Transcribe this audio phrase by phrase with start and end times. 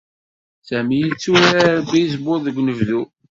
[0.67, 3.01] Sami yetturar bizbul deg unebdu.